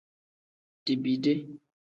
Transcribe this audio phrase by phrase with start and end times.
[0.85, 1.33] Dibide.